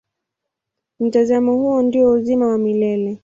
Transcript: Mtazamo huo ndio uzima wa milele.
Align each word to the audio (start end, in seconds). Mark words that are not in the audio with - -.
Mtazamo 0.99 1.55
huo 1.55 1.81
ndio 1.81 2.11
uzima 2.11 2.47
wa 2.47 2.57
milele. 2.57 3.19